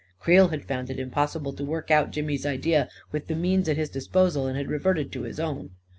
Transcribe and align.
(Creel 0.19 0.47
had 0.47 0.65
found 0.65 0.89
it 0.89 0.97
impos 0.97 1.39
sible 1.39 1.55
to 1.55 1.63
work 1.63 1.91
out 1.91 2.09
Jimmy's 2.09 2.43
idea 2.43 2.89
with 3.11 3.27
the 3.27 3.35
means 3.35 3.69
at 3.69 3.77
his 3.77 3.87
disposal, 3.91 4.47
and 4.47 4.57
had 4.57 4.67
reverted 4.67 5.11
to 5.11 5.21
his 5.21 5.39
own.) 5.39 5.73